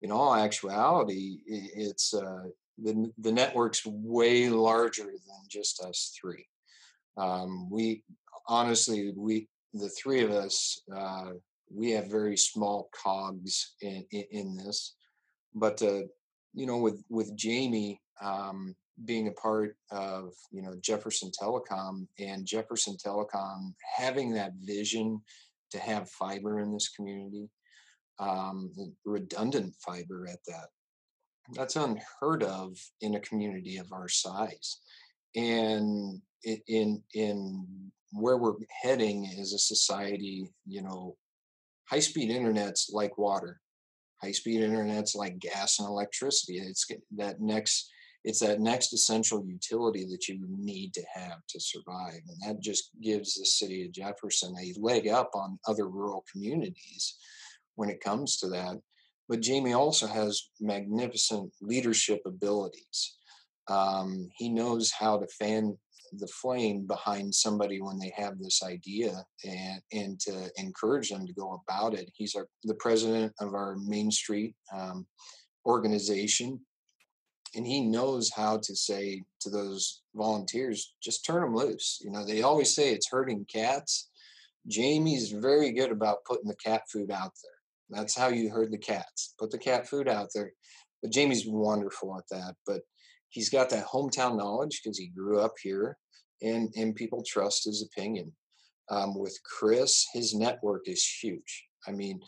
[0.03, 6.47] in all actuality, it's uh, the the network's way larger than just us three.
[7.17, 8.05] Um, we
[8.47, 11.31] honestly, we the three of us, uh,
[11.75, 14.97] we have very small cogs in in, in this,
[15.55, 16.03] but uh,
[16.55, 22.47] you know, with with Jamie um, being a part of you know Jefferson Telecom and
[22.47, 25.21] Jefferson Telecom having that vision
[25.71, 27.49] to have fiber in this community,
[28.19, 28.73] um,
[29.05, 30.69] redundant fiber at that.
[31.53, 34.81] That's unheard of in a community of our size,
[35.37, 41.17] and in in where we're heading as a society, you know,
[41.89, 43.61] high speed internet's like water
[44.23, 47.91] high speed internet's like gas and electricity it's that next
[48.25, 52.91] it's that next essential utility that you need to have to survive and that just
[53.03, 57.17] gives the city of jefferson a leg up on other rural communities
[57.79, 58.77] when it comes to that.
[59.29, 63.17] But jamie also has magnificent leadership abilities.
[63.69, 65.79] Um, he knows how to fan
[66.13, 71.33] the flame behind somebody when they have this idea and and to encourage them to
[71.33, 72.11] go about it.
[72.15, 75.07] He's our the president of our Main Street um,
[75.67, 76.61] organization,
[77.55, 81.99] and he knows how to say to those volunteers, just turn them loose.
[82.03, 84.11] You know, they always say it's hurting cats.
[84.67, 87.59] Jamie's very good about putting the cat food out there.
[87.91, 89.35] That's how you herd the cats.
[89.39, 90.53] Put the cat food out there.
[91.03, 92.55] But Jamie's wonderful at that.
[92.67, 92.83] But
[93.31, 95.97] he's got that hometown knowledge because he grew up here
[96.43, 98.33] and and people trust his opinion.
[98.91, 101.67] Um, with chris his network is huge.
[101.87, 102.21] I mean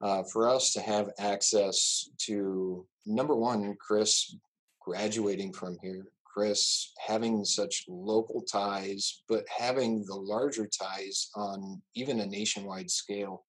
[0.00, 4.36] uh, for us to have access to number one chris
[4.80, 12.20] graduating from here chris having such local ties but having the larger ties on even
[12.20, 13.44] a nationwide scale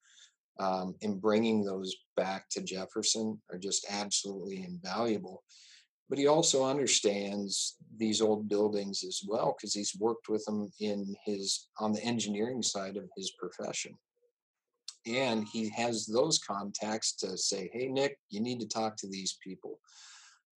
[0.60, 5.44] um, and bringing those back to jefferson are just absolutely invaluable
[6.10, 11.16] but he also understands these old buildings as well because he's worked with them in
[11.26, 13.94] his on the engineering side of his profession.
[15.06, 19.38] And he has those contacts to say hey nick you need to talk to these
[19.44, 19.80] people.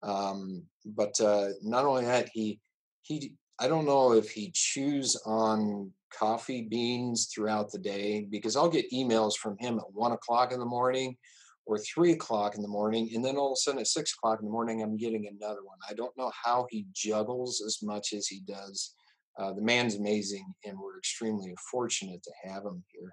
[0.04, 2.60] Um, but uh, not only that he
[3.04, 8.70] he i don't know if he chews on coffee beans throughout the day because i'll
[8.70, 11.16] get emails from him at one o'clock in the morning
[11.65, 14.39] or three o'clock in the morning, and then all of a sudden at six o'clock
[14.39, 15.78] in the morning, I'm getting another one.
[15.89, 18.93] I don't know how he juggles as much as he does.
[19.39, 23.12] Uh, the man's amazing, and we're extremely fortunate to have him here.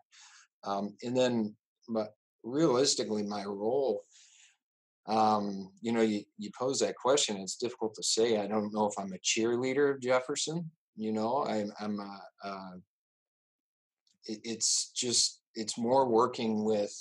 [0.64, 1.54] Um, and then,
[1.88, 4.02] but realistically, my role,
[5.06, 7.36] um, you know, you, you pose that question.
[7.36, 8.38] It's difficult to say.
[8.38, 10.70] I don't know if I'm a cheerleader of Jefferson.
[10.96, 12.70] You know, I'm, I'm a, uh,
[14.26, 16.92] it, it's just it's more working with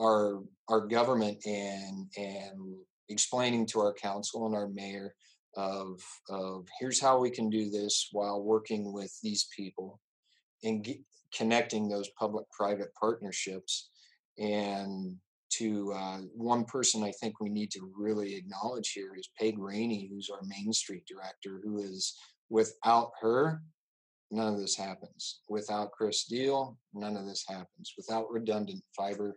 [0.00, 2.76] our our government and and
[3.08, 5.14] explaining to our council and our mayor
[5.56, 10.00] of of here's how we can do this while working with these people
[10.62, 10.98] and get,
[11.34, 13.90] connecting those public private partnerships
[14.38, 15.16] and
[15.50, 20.08] to uh, one person I think we need to really acknowledge here is Peg Rainey,
[20.10, 22.14] who's our Main Street director, who is
[22.50, 23.62] without her,
[24.30, 25.40] none of this happens.
[25.48, 27.94] Without Chris Deal, none of this happens.
[27.96, 29.36] Without redundant fiber,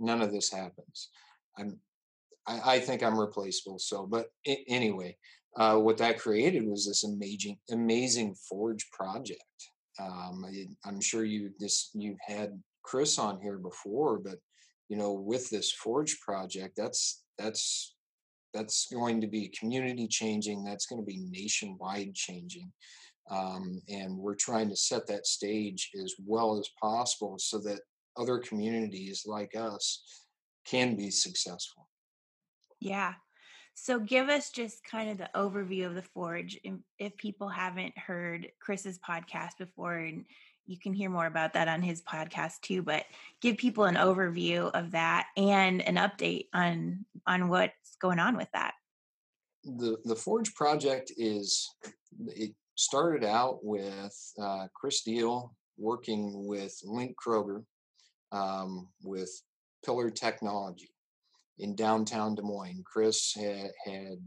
[0.00, 1.10] none of this happens.
[1.58, 1.78] I'm,
[2.46, 3.78] I, I think I'm replaceable.
[3.78, 5.16] So, but I- anyway,
[5.56, 9.42] uh, what that created was this amazing, amazing Forge project.
[10.00, 14.36] Um, I, am sure you this you've had Chris on here before, but
[14.88, 17.94] you know, with this Forge project, that's that's
[18.54, 20.64] that's going to be community changing.
[20.64, 22.72] That's going to be nationwide changing.
[23.30, 27.80] Um, and we're trying to set that stage as well as possible so that
[28.16, 30.02] other communities like us
[30.66, 31.88] can be successful.
[32.80, 33.14] Yeah.
[33.74, 36.58] So give us just kind of the overview of the Forge
[36.98, 40.24] if people haven't heard Chris's podcast before and
[40.70, 43.04] you can hear more about that on his podcast too but
[43.40, 48.48] give people an overview of that and an update on on what's going on with
[48.52, 48.74] that
[49.64, 51.68] the the forge project is
[52.28, 57.64] it started out with uh, chris deal working with link kroger
[58.32, 59.30] um, with
[59.84, 60.90] pillar technology
[61.58, 62.82] in downtown des moines.
[62.84, 64.18] Chris had, had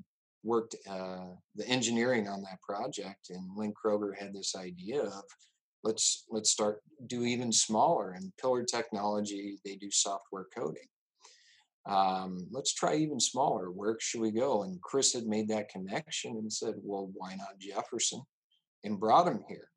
[0.43, 5.23] worked uh, the engineering on that project and Linc Kreger had this idea of
[5.83, 8.11] let's let's start do even smaller.
[8.11, 10.87] And pillar technology they do software coding.
[11.85, 13.71] Um, let's try even smaller.
[13.71, 14.63] Where should we go?
[14.63, 18.21] And chris had made that connection and said well why not jefferson?
[18.85, 19.69] and brought him here.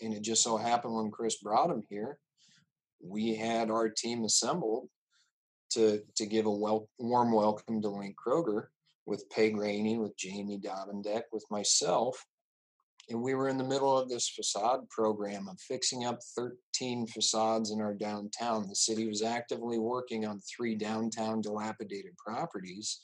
[0.00, 2.18] And it just so happened when chris brought him here
[3.02, 4.88] we had our team assembled
[5.70, 8.66] to to give a well, warm welcome to Linc Kreger
[9.06, 12.24] with peg rainey with jamie Daubendiek, with myself
[13.08, 17.70] and we were in the middle of this facade program of fixing up 13 facades
[17.70, 18.68] in our downtown.
[18.68, 23.00] The city was actively working on three downtown dilapidated properties.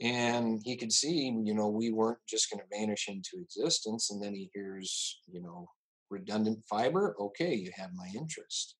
[0.00, 4.10] And he could see, you know, we weren't just going to vanish into existence.
[4.10, 5.68] And then he hears, you know,
[6.10, 7.14] redundant fiber.
[7.20, 8.74] Okay, you have my interest.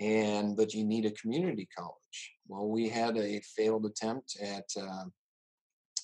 [0.00, 2.32] And, but you need a community college.
[2.46, 5.04] Well, we had a failed attempt at, uh,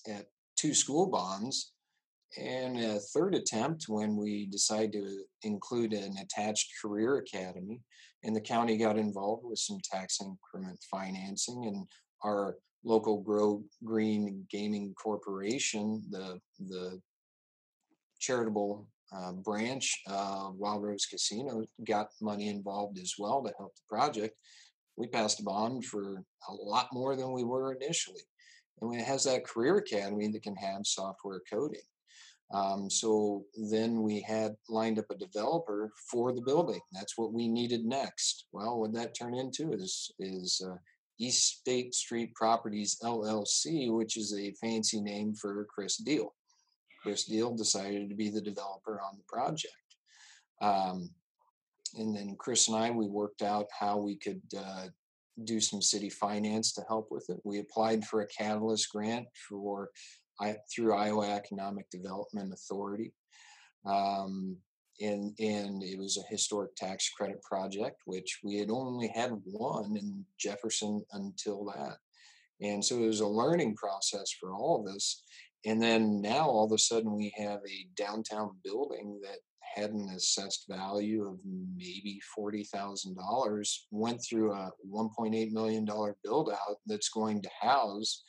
[0.08, 0.26] at
[0.56, 1.74] two school bonds
[2.36, 7.80] and a third attempt when we decided to include an attached career academy,
[8.22, 11.86] and the county got involved with some tax increment financing, and
[12.24, 17.00] our local Grow Greene Gaming Corporation, the the
[18.20, 23.82] charitable uh, branch of Wild Rose Casino, got money involved as well to help the
[23.88, 24.36] project.
[24.96, 28.22] We passed a bond for a lot more than we were initially.
[28.80, 31.80] And it has that career academy that can have software coding.
[32.52, 36.80] Um, so then we had lined up a developer for the building.
[36.92, 38.46] That's what we needed next.
[38.52, 40.76] Well, what that turned into is is uh,
[41.18, 46.34] East State Street Properties LLC, which is a fancy name for Chris Deal.
[47.04, 49.74] Chris Deal decided to be the developer on the project.
[50.62, 51.10] Um,
[51.96, 54.86] and then Chris and I, we worked out how we could uh,
[55.44, 57.38] do some city finance to help with it.
[57.44, 59.90] We applied for a catalyst grant for
[60.40, 63.12] I, through Iowa Economic Development Authority.
[63.84, 64.56] Um,
[65.00, 69.96] and, and it was a historic tax credit project, which we had only had one
[69.96, 71.98] in Jefferson until that.
[72.60, 75.24] And so it was a learning process for all of us.
[75.66, 79.38] And then now all of a sudden we have a downtown building that
[79.74, 81.38] had an assessed value of
[81.76, 85.84] maybe $40,000, went through a $1.8 million
[86.22, 88.22] build out that's going to house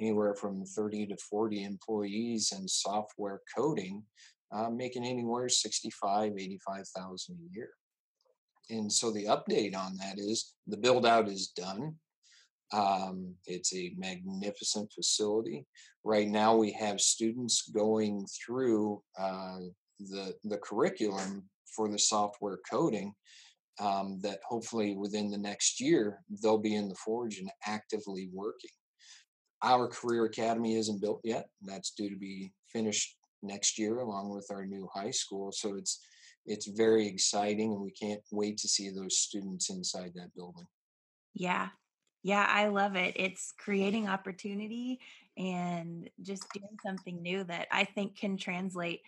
[0.00, 4.02] anywhere from 30 to 40 employees in software coding,
[4.52, 7.70] uh, making anywhere 65, 85,000 a year.
[8.70, 11.96] And so the update on that is the build out is done.
[12.72, 15.66] Um, it's a magnificent facility.
[16.04, 19.58] Right now, we have students going through uh,
[19.98, 23.14] the the curriculum for the software coding.
[23.80, 28.70] Um, that hopefully within the next year they'll be in the forge and actively working.
[29.62, 31.48] Our career academy isn't built yet.
[31.62, 35.52] That's due to be finished next year along with our new high school.
[35.52, 36.00] So it's
[36.44, 40.66] it's very exciting and we can't wait to see those students inside that building.
[41.34, 41.68] Yeah.
[42.22, 43.14] Yeah, I love it.
[43.16, 45.00] It's creating opportunity
[45.36, 49.00] and just doing something new that I think can translate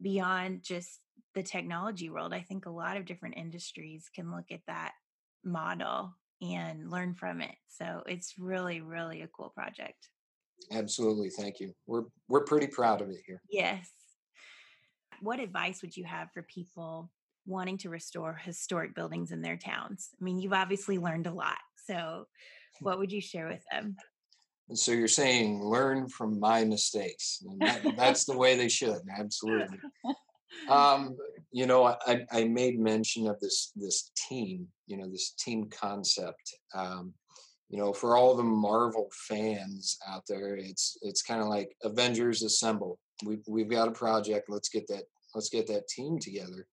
[0.00, 1.00] beyond just
[1.34, 2.34] the technology world.
[2.34, 4.92] I think a lot of different industries can look at that
[5.44, 7.54] model and learn from it.
[7.68, 10.08] So it's really, really a cool project.
[10.72, 11.30] Absolutely.
[11.30, 11.72] Thank you.
[11.86, 13.40] We're we're pretty proud of it here.
[13.48, 13.88] Yes.
[15.20, 17.10] What advice would you have for people
[17.46, 20.10] wanting to restore historic buildings in their towns?
[20.20, 21.58] I mean, you've obviously learned a lot.
[21.86, 22.26] So
[22.80, 23.96] what would you share with them?
[24.68, 27.42] And so you're saying learn from my mistakes.
[27.60, 29.00] That, that's the way they should.
[29.16, 29.78] Absolutely.
[30.68, 31.16] Um,
[31.52, 34.66] you know, I, I made mention of this this team.
[34.86, 36.54] You know, this team concept.
[36.74, 37.14] Um,
[37.68, 42.42] you know, for all the Marvel fans out there, it's it's kind of like Avengers
[42.42, 42.98] Assemble.
[43.24, 44.48] We we've got a project.
[44.48, 46.66] Let's get that let's get that team together,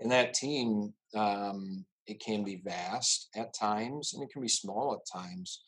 [0.00, 4.94] and that team um, it can be vast at times and it can be small
[4.94, 5.62] at times.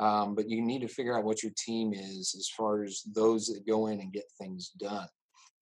[0.00, 3.46] Um, but you need to figure out what your team is as far as those
[3.46, 5.08] that go in and get things done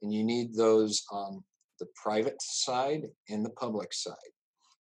[0.03, 1.43] and you need those on
[1.79, 4.17] the private side and the public side.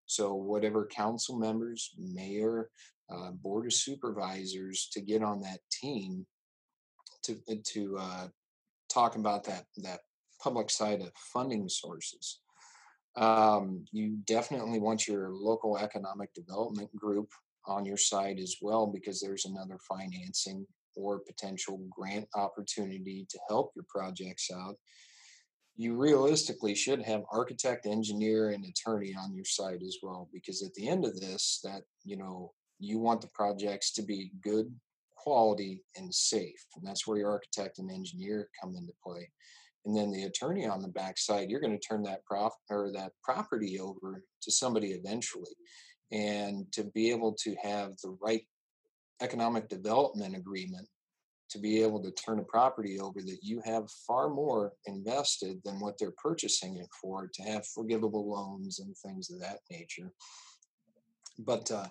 [0.08, 2.70] So, whatever council members, mayor,
[3.10, 6.26] uh, board of supervisors to get on that team
[7.24, 7.38] to
[7.74, 8.28] to uh,
[8.90, 10.02] talk about that that
[10.42, 12.41] public side of funding sources.
[13.16, 17.30] Um, you definitely want your local economic development group
[17.66, 23.72] on your side as well because there's another financing or potential grant opportunity to help
[23.76, 24.76] your projects out.
[25.76, 30.74] You realistically should have architect, engineer, and attorney on your side as well because at
[30.74, 34.74] the end of this, that you know you want the projects to be good
[35.16, 39.30] quality and safe and that's where your architect and engineer come into play
[39.86, 43.12] and then the attorney on the backside you're going to turn that prof or that
[43.24, 45.56] property over to somebody eventually.
[46.12, 48.46] And to be able to have the right
[49.22, 50.88] economic development agreement
[51.52, 55.80] to be able to turn a property over that you have far more invested than
[55.80, 60.14] what they're purchasing it for to have forgivable loans and things of that nature.
[61.38, 61.88] But uh,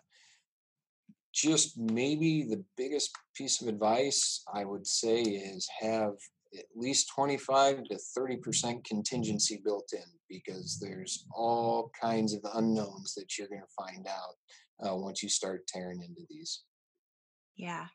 [1.34, 6.14] just maybe the biggest piece of advice I would say is have
[6.58, 13.38] at least 25 to 30% contingency built in because there's all kinds of unknowns that
[13.38, 16.62] you're going to find out uh, once you start tearing into these.
[17.56, 17.86] Yeah.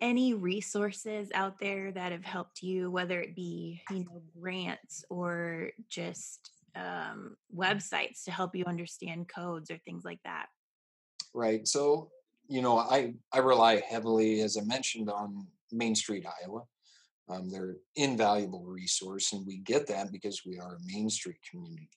[0.00, 5.70] Any resources out there that have helped you, whether it be, you know, grants or
[5.88, 10.46] just um, websites to help you understand codes or things like that?
[11.34, 11.66] Right.
[11.66, 12.10] So,
[12.48, 16.62] you know, I, I rely heavily, as I mentioned, on Main Street, Iowa.
[17.28, 21.38] Um, they're an invaluable resource, and we get that because we are a Main Street
[21.48, 21.88] community.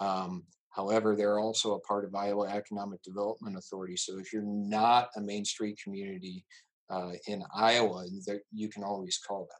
[0.00, 3.96] Um, however, they're also a part of Iowa Economic Development Authority.
[3.96, 6.44] So if you're not a Main Street community
[6.90, 8.06] uh, in Iowa,
[8.52, 9.58] you can always call them.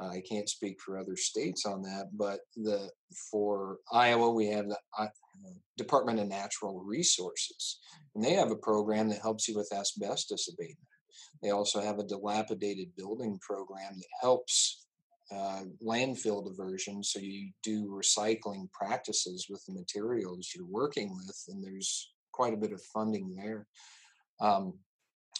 [0.00, 2.90] Uh, I can't speak for other states on that, but the
[3.30, 5.06] for Iowa we have the uh,
[5.76, 7.78] Department of Natural Resources,
[8.14, 10.78] and they have a program that helps you with asbestos abatement.
[11.42, 14.86] They also have a dilapidated building program that helps
[15.32, 17.02] uh, landfill diversion.
[17.02, 22.58] So you do recycling practices with the materials you're working with, and there's quite a
[22.58, 23.66] bit of funding there.
[24.40, 24.74] Um,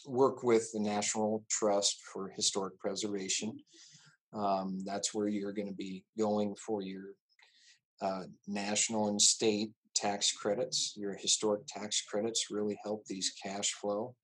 [0.06, 3.58] work with the National Trust for Historic Preservation.
[4.32, 7.14] Um, that's where you're going to be going for your
[8.00, 10.94] uh, national and state tax credits.
[10.96, 14.14] Your historic tax credits really help these cash flow.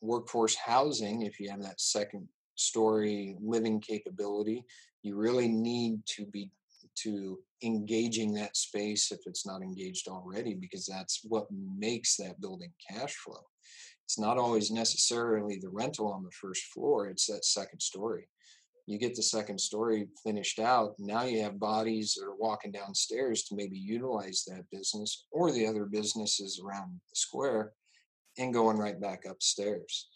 [0.00, 4.64] Workforce housing, if you have that second story living capability,
[5.02, 6.50] you really need to be
[7.02, 12.72] to engaging that space if it's not engaged already because that's what makes that building
[12.88, 13.42] cash flow.
[14.04, 18.28] It's not always necessarily the rental on the first floor it's that second story.
[18.86, 23.44] You get the second story finished out now you have bodies that are walking downstairs
[23.44, 27.72] to maybe utilize that business or the other businesses around the square
[28.38, 30.08] and going right back upstairs.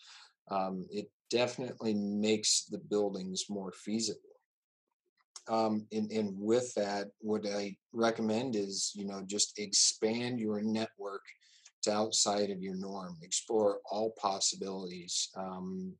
[0.51, 4.21] Um, it definitely makes the buildings more feasible.
[5.49, 11.23] Um, and, and with that what i recommend is you know just expand your network
[11.83, 13.17] to outside of your norm.
[13.23, 15.31] Explore all possibilities.
[15.37, 15.95] Um,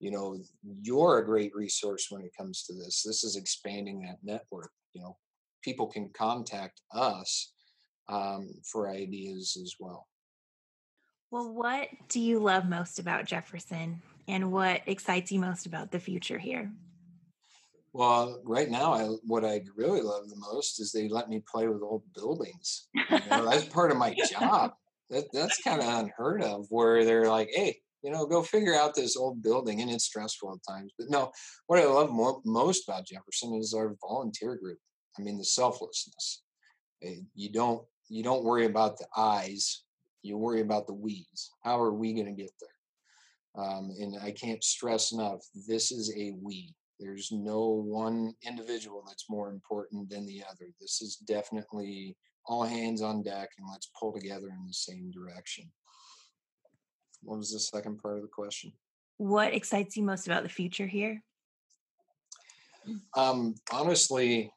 [0.00, 0.38] you know
[0.82, 3.02] you're a great resource when it comes to this.
[3.02, 4.70] This is expanding that network.
[4.92, 5.16] You know
[5.64, 7.52] people can contact us
[8.10, 10.08] um, for ideas as well
[11.30, 16.00] well what do you love most about jefferson and what excites you most about the
[16.00, 16.70] future here
[17.94, 21.68] well, right now, I what I really love the most is they let me play
[21.68, 22.86] with old buildings.
[22.94, 24.74] You know, that's part of my job.
[25.10, 28.94] That, that's kind of unheard of, where they're like, "Hey, you know, go figure out
[28.94, 30.92] this old building, and it's stressful at times.
[30.98, 31.32] But no,
[31.66, 34.78] what I love more, most about Jefferson is our volunteer group.
[35.18, 36.42] I mean, the selflessness.
[37.02, 39.82] Eh, you don't you don't worry about the eyes,
[40.22, 41.50] you worry about the we's.
[41.62, 43.64] How are we going to get there?
[43.64, 45.40] Um, and I can't stress enough.
[45.66, 46.74] This is a we.
[47.00, 50.66] There's no one individual that's more important than the other.
[50.80, 52.16] This is definitely
[52.46, 55.70] all hands on deck, and let's pull together in the same direction.
[57.22, 58.72] What was the second part of the question?
[59.18, 61.22] What excites you most about the future here?
[63.14, 64.52] Um, honestly,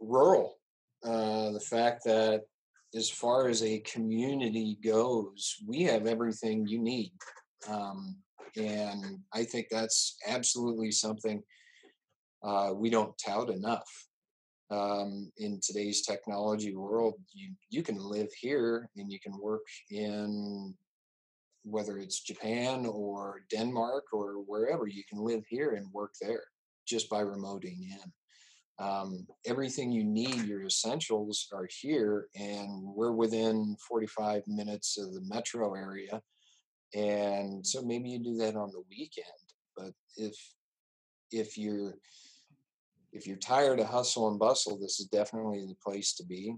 [0.00, 0.58] rural.
[1.04, 2.42] Uh, the fact that
[2.94, 7.12] as far as a community goes, we have everything you need.
[7.68, 8.16] Um,
[8.56, 11.42] and I think that's absolutely something
[12.42, 13.88] uh, we don't tout enough.
[14.70, 20.74] Um, in today's technology world, you you can live here and you can work in
[21.64, 26.42] whether it's Japan or Denmark or wherever, you can live here and work there
[26.86, 28.12] just by remoting in.
[28.82, 35.20] Um, everything you need, your essentials are here, and we're within 45 minutes of the
[35.20, 36.20] metro area.
[36.92, 39.26] And so maybe you do that on the weekend.
[39.76, 40.34] But if
[41.30, 41.94] if you're
[43.12, 46.56] if you're tired of hustle and bustle, this is definitely the place to be.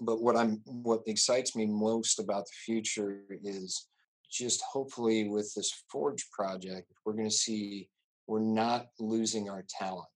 [0.00, 3.88] But what I'm what excites me most about the future is
[4.30, 7.90] just hopefully with this Forge project, we're going to see
[8.26, 10.06] we're not losing our talent.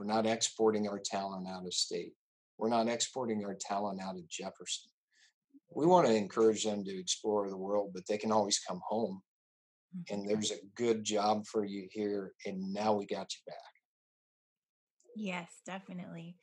[0.00, 2.14] We're not exporting our talent out of state.
[2.56, 4.90] We're not exporting our talent out of Jefferson.
[5.74, 9.20] We want to encourage them to explore the world, but they can always come home.
[10.08, 10.28] And mm-hmm.
[10.28, 12.32] there's a good job for you here.
[12.46, 13.72] And now we got you back.
[15.14, 16.38] Yes, definitely.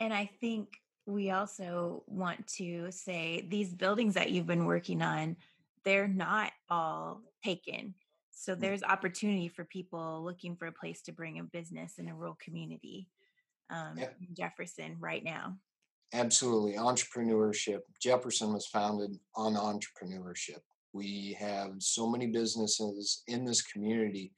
[0.00, 0.68] And I think
[1.04, 5.36] we also want to say these buildings that you've been working on,
[5.84, 7.96] they're not all taken.
[8.34, 8.60] So mm.
[8.60, 12.38] there's opportunity for people looking for a place to bring a business in a rural
[12.42, 13.08] community
[13.70, 14.08] um, yeah.
[14.20, 15.56] in Jefferson right now.
[16.12, 16.74] Absolutely.
[16.74, 17.80] Entrepreneurship.
[18.00, 20.60] Jefferson was founded on entrepreneurship.
[20.92, 24.32] We have so many businesses in this community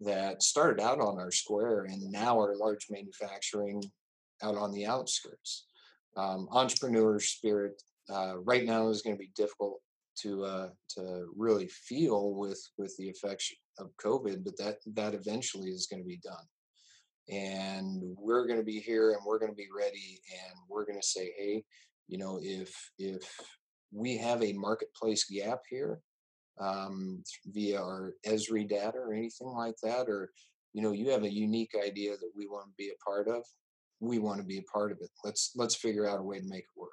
[0.00, 3.82] that started out on our square and now are large manufacturing
[4.42, 5.66] out on the outskirts.
[6.16, 9.80] Um, entrepreneur spirit uh, right now is going to be difficult
[10.22, 15.70] to uh, to really feel with with the effects of COVID, but that that eventually
[15.70, 16.46] is going to be done.
[17.30, 20.98] And we're going to be here, and we're going to be ready, and we're going
[20.98, 21.64] to say, hey,
[22.06, 23.22] you know, if if
[23.92, 26.00] we have a marketplace gap here
[26.60, 30.30] um, via our Esri data or anything like that, or
[30.72, 33.42] you know, you have a unique idea that we want to be a part of,
[34.00, 35.10] we want to be a part of it.
[35.24, 36.90] Let's let's figure out a way to make it work.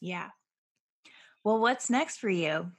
[0.00, 0.28] Yeah,
[1.44, 2.72] well, what's next for you?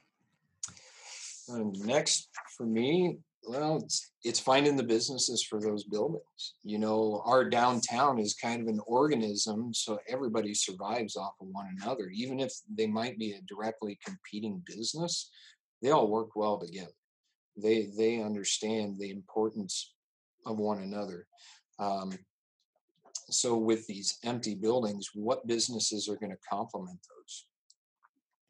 [1.48, 6.54] And next for me, well, it's, it's finding the businesses for those buildings.
[6.64, 11.68] You know, our downtown is kind of an organism, so everybody survives off of one
[11.80, 12.08] another.
[12.08, 15.30] Even if they might be a directly competing business,
[15.80, 16.90] they all work well together.
[17.56, 19.94] They they understand the importance
[20.44, 21.26] of one another.
[21.78, 22.18] Um,
[23.30, 27.46] so with these empty buildings, what businesses are going to complement those?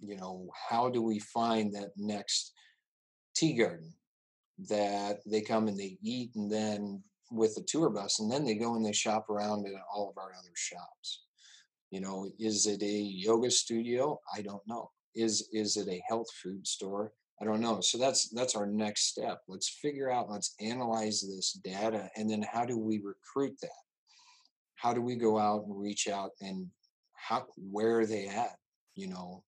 [0.00, 2.52] You know how do we find that next
[3.34, 3.92] tea garden
[4.68, 8.54] that they come and they eat and then with the tour bus and then they
[8.54, 11.24] go and they shop around at all of our other shops?
[11.90, 14.20] You know is it a yoga studio?
[14.34, 14.90] I don't know.
[15.14, 17.12] Is is it a health food store?
[17.40, 17.80] I don't know.
[17.80, 19.42] So that's that's our next step.
[19.46, 23.70] Let's figure out let's analyze this data and then how do we recruit that?
[24.74, 26.66] How do we go out and reach out and
[27.14, 28.56] how where are they at?
[28.94, 29.42] You know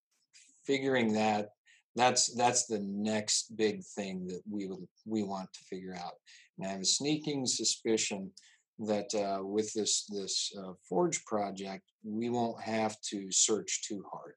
[0.68, 1.48] figuring that
[1.96, 6.12] that's that's the next big thing that we would we want to figure out.
[6.56, 8.30] And I have a sneaking suspicion
[8.78, 14.34] that uh, with this this uh, Forge project, we won't have to search too hard.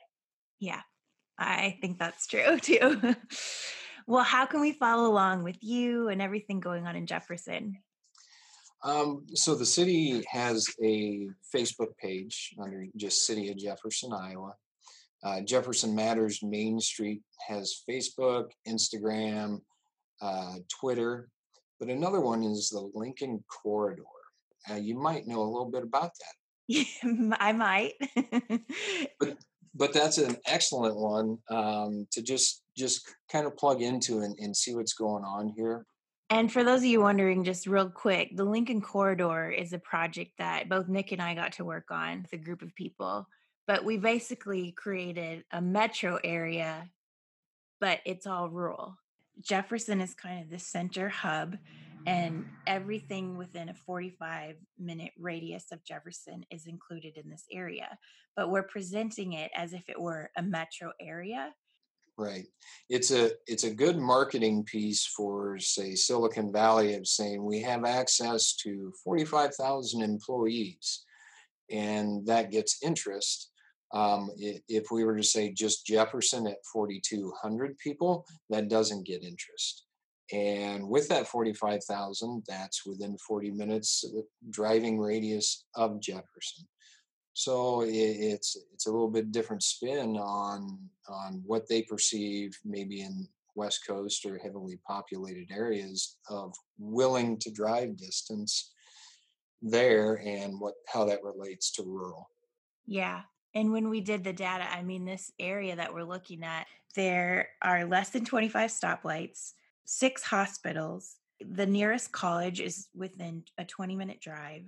[0.60, 0.82] Yeah,
[1.38, 3.16] I think that's true too.
[4.08, 7.78] well, how can we follow along with you and everything going on in Jefferson?
[8.84, 14.56] Um, so the city has a Facebook page under just City of Jefferson, Iowa.
[15.24, 19.62] Uh, Jefferson Matters Main Street has Facebook, Instagram,
[20.22, 21.30] uh, Twitter,
[21.80, 24.04] but another one is the Lincoln Corridor.
[24.70, 26.86] Uh, you might know a little bit about that.
[27.40, 27.94] I might.
[29.20, 29.38] but
[29.74, 34.56] but that's an excellent one um, to just just kind of plug into and, and
[34.56, 35.86] see what's going on here.
[36.30, 40.32] And for those of you wondering, just real quick, the Lincoln Corridor is a project
[40.38, 43.28] that both Nick and I got to work on with a group of people
[43.68, 46.90] but we basically created a metro area,
[47.80, 48.98] but it's all rural.
[49.42, 51.58] Jefferson is kind of the center hub,
[52.08, 57.98] and everything within a 45 minute radius of Jefferson is included in this area.
[58.36, 61.54] But we're presenting it as if it were a metro area.
[62.18, 62.46] Right.
[62.90, 67.86] It's a it's a good marketing piece for say Silicon Valley of saying we have
[67.86, 71.04] access to 45,000 employees
[71.72, 73.51] and that gets interest
[73.94, 79.86] um, if we were to say just Jefferson at 4,200 people, that doesn't get interest.
[80.32, 84.06] And with that 45,000, that's within 40 minutes
[84.50, 86.66] driving radius of Jefferson.
[87.34, 90.78] So it's it's a little bit different spin on
[91.08, 97.52] on what they perceive maybe in West Coast or heavily populated areas of willing to
[97.52, 98.74] drive distance
[99.62, 102.30] there and what how that relates to rural.
[102.86, 103.22] Yeah,
[103.54, 107.50] and when we did the data, I mean, this area that we're looking at, there
[107.62, 109.54] are less than 25 stoplights,
[109.86, 111.18] six hospitals.
[111.42, 114.66] The nearest college is within a 20 minute drive.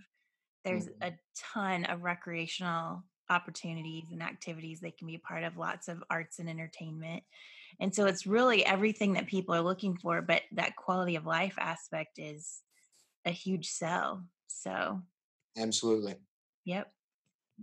[0.65, 1.09] there's mm-hmm.
[1.09, 1.13] a
[1.53, 6.39] ton of recreational opportunities and activities they can be a part of, lots of arts
[6.39, 7.23] and entertainment.
[7.79, 11.55] And so it's really everything that people are looking for, but that quality of life
[11.57, 12.61] aspect is
[13.25, 14.23] a huge sell.
[14.47, 15.01] So,
[15.57, 16.15] absolutely.
[16.65, 16.91] Yep.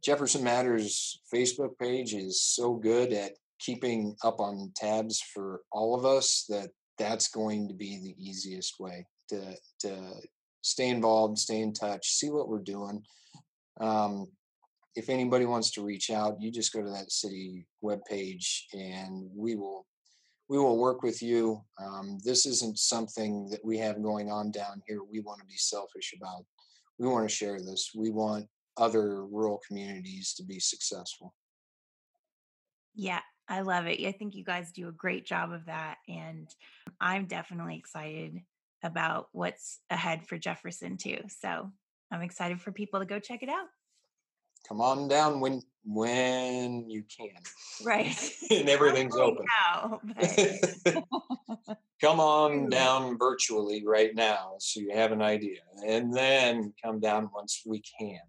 [0.03, 6.05] Jefferson Matters Facebook page is so good at keeping up on tabs for all of
[6.05, 10.13] us that that's going to be the easiest way to to
[10.61, 13.03] stay involved, stay in touch, see what we're doing.
[13.79, 14.27] Um,
[14.97, 19.55] if anybody wants to reach out, you just go to that city webpage and we
[19.55, 19.85] will
[20.49, 21.61] we will work with you.
[21.79, 25.01] Um, this isn't something that we have going on down here.
[25.03, 26.45] We want to be selfish about.
[26.97, 27.91] We want to share this.
[27.93, 31.35] We want other rural communities to be successful.
[32.95, 33.19] Yeah,
[33.49, 33.99] I love it.
[34.03, 35.97] I think you guys do a great job of that.
[36.07, 36.49] And
[37.01, 38.39] I'm definitely excited
[38.83, 41.19] about what's ahead for Jefferson too.
[41.27, 41.69] So
[42.09, 43.67] I'm excited for people to go check it out.
[44.67, 47.41] Come on down when when you can.
[47.83, 48.31] Right.
[48.51, 49.45] and everything's open.
[49.65, 50.01] Now,
[50.83, 51.03] but...
[52.01, 55.61] come on down virtually right now so you have an idea.
[55.85, 58.19] And then come down once we can.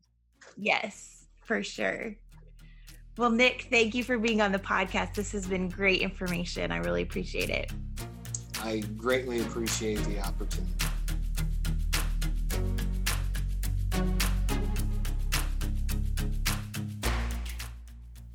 [0.56, 2.14] Yes, for sure.
[3.16, 5.14] Well, Nick, thank you for being on the podcast.
[5.14, 6.70] This has been great information.
[6.70, 7.72] I really appreciate it.
[8.62, 10.87] I greatly appreciate the opportunity.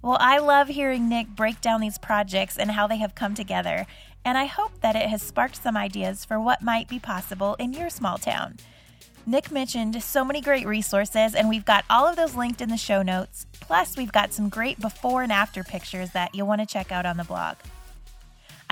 [0.04, 3.88] Well, I love hearing Nick break down these projects and how they have come together,
[4.26, 7.72] and I hope that it has sparked some ideas for what might be possible in
[7.72, 8.58] your small town.
[9.26, 12.76] Nick mentioned so many great resources, and we've got all of those linked in the
[12.76, 13.46] show notes.
[13.62, 17.06] Plus, we've got some great before and after pictures that you'll want to check out
[17.06, 17.56] on the blog.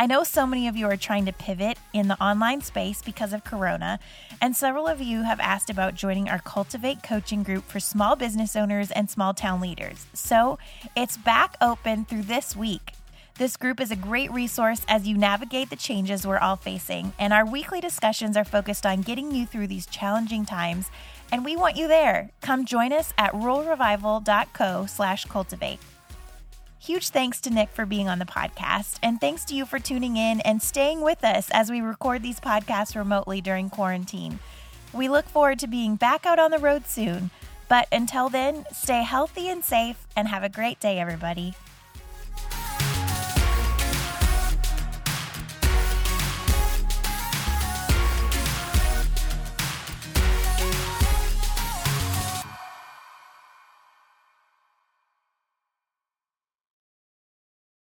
[0.02, 3.34] I know so many of you are trying to pivot in the online space because
[3.34, 4.00] of Corona,
[4.42, 8.56] and several of you have asked about joining our Cultivate coaching group for small business
[8.56, 10.08] owners and small town leaders.
[10.14, 10.58] So
[10.96, 12.94] it's back open through this week.
[13.38, 17.32] This group is a great resource as you navigate the changes we're all facing, and
[17.32, 20.90] our weekly discussions are focused on getting you through these challenging times,
[21.32, 22.32] and we want you there.
[22.42, 25.80] Come join us at ruralrevival.co/cultivate.
[26.84, 30.18] Huge thanks to Nick for being on the podcast, and thanks to you for tuning
[30.18, 34.40] in and staying with us as we record these podcasts remotely during quarantine.
[34.92, 37.30] We look forward to being back out on the road soon,
[37.70, 41.54] but until then, stay healthy and safe, and have a great day, everybody.